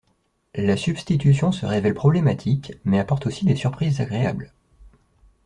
La 0.55 0.77
substitution 0.77 1.51
se 1.51 1.67
révèle 1.67 1.93
problématique 1.93 2.73
mais 2.85 2.97
apporte 2.97 3.27
aussi 3.27 3.45
des 3.45 3.55
surprises 3.55 4.01
agréables. 4.01 4.51